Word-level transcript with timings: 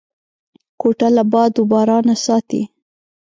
کوټه 0.81 1.07
له 1.15 1.23
باد 1.31 1.53
و 1.57 1.63
بارانه 1.71 2.15
ساتي. 2.25 2.61